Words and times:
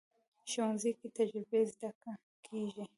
ښوونځی 0.51 0.91
کې 0.99 1.07
تجربې 1.17 1.61
زده 1.71 1.89
کېږي 2.45 2.83